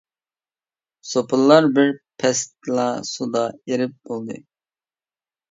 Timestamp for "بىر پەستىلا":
1.75-2.87